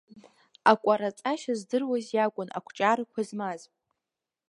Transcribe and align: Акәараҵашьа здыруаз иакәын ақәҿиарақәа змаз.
Акәараҵашьа 0.71 1.53
здыруаз 1.59 2.05
иакәын 2.15 2.49
ақәҿиарақәа 2.57 3.21
змаз. 3.27 3.61